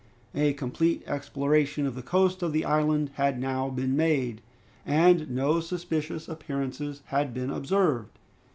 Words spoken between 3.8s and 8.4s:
made, and no suspicious appearances had been observed.